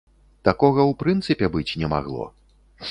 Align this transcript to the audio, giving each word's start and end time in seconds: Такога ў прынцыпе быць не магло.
Такога 0.49 0.81
ў 0.85 0.97
прынцыпе 1.03 1.51
быць 1.59 1.77
не 1.85 1.95
магло. 1.97 2.23